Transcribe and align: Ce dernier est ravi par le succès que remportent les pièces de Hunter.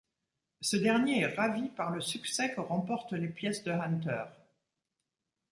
Ce 0.61 0.77
dernier 0.77 1.19
est 1.19 1.35
ravi 1.35 1.69
par 1.69 1.91
le 1.91 2.01
succès 2.01 2.51
que 2.55 2.59
remportent 2.59 3.13
les 3.13 3.27
pièces 3.27 3.63
de 3.63 3.71
Hunter. 3.71 4.23